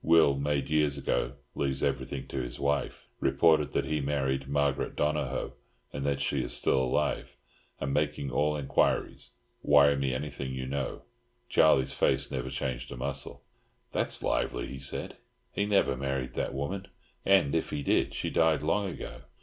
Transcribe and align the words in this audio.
Will 0.03 0.35
made 0.35 0.71
years 0.71 0.97
ago 0.97 1.33
leaves 1.53 1.83
everything 1.83 2.27
to 2.29 2.41
his 2.41 2.59
wife. 2.59 3.05
Reported 3.19 3.73
that 3.73 3.85
he 3.85 4.01
married 4.01 4.47
Margaret 4.47 4.95
Donohoe, 4.95 5.53
and 5.93 6.03
that 6.07 6.19
she 6.19 6.41
is 6.41 6.53
still 6.53 6.81
alive. 6.83 7.35
Am 7.79 7.93
making 7.93 8.31
all 8.31 8.55
inquiries. 8.57 9.29
Wire 9.61 9.95
me 9.95 10.11
anything 10.15 10.55
you 10.55 10.65
know." 10.65 11.03
Charlie's 11.49 11.93
face 11.93 12.31
never 12.31 12.49
changed 12.49 12.91
a 12.91 12.97
muscle. 12.97 13.43
"That's 13.91 14.23
lively!" 14.23 14.65
he 14.65 14.79
said. 14.79 15.17
"He 15.51 15.67
never 15.67 15.95
married 15.95 16.33
that 16.33 16.55
woman; 16.55 16.87
and, 17.23 17.53
if 17.53 17.69
he 17.69 17.83
did, 17.83 18.15
she 18.15 18.31
died 18.31 18.63
long 18.63 18.89
ago." 18.89 19.21